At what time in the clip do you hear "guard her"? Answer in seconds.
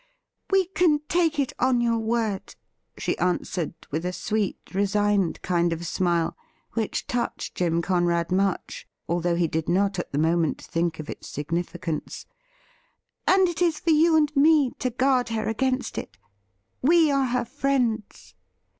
14.89-15.47